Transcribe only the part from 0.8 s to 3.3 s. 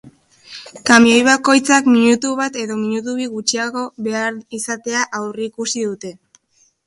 Kamioi bakoitzak minutu bat edo minutu bi